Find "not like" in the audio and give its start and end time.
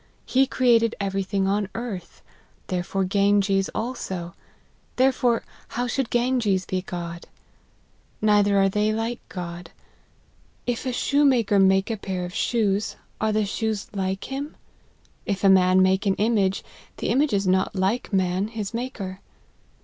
17.45-18.11